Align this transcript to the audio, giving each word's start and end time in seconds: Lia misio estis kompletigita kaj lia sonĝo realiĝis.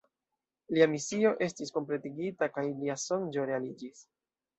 Lia 0.77 0.85
misio 0.93 1.33
estis 1.47 1.71
kompletigita 1.75 2.47
kaj 2.55 2.63
lia 2.81 2.97
sonĝo 3.03 3.45
realiĝis. 3.51 4.03